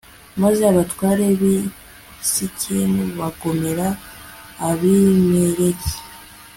maze 0.41 0.61
abatware 0.71 1.25
b'i 1.39 1.57
sikemu 2.31 3.03
bagomera 3.19 3.87
abimeleki 4.69 5.95